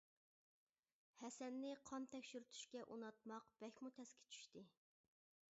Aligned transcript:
ھەسەننى 1.19 1.75
قان 1.91 2.09
تەكشۈرتۈشكە 2.15 2.83
ئۇناتماق 2.87 3.55
بەكمۇ 3.63 3.93
تەسكە 4.01 4.31
چۈشتى. 4.35 4.69